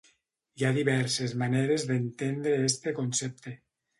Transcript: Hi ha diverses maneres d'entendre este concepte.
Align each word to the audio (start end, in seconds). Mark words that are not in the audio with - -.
Hi 0.59 0.63
ha 0.67 0.71
diverses 0.77 1.35
maneres 1.41 1.85
d'entendre 1.91 2.57
este 2.71 2.97
concepte. 3.01 3.57